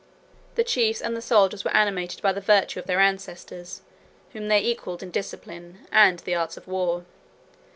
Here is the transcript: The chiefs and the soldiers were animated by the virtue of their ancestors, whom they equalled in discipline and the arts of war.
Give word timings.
The 0.55 0.63
chiefs 0.63 0.99
and 0.99 1.15
the 1.15 1.21
soldiers 1.21 1.63
were 1.63 1.75
animated 1.77 2.23
by 2.23 2.33
the 2.33 2.41
virtue 2.41 2.79
of 2.79 2.87
their 2.87 2.99
ancestors, 2.99 3.83
whom 4.31 4.47
they 4.47 4.57
equalled 4.65 5.03
in 5.03 5.11
discipline 5.11 5.85
and 5.91 6.17
the 6.17 6.33
arts 6.33 6.57
of 6.57 6.67
war. 6.67 7.05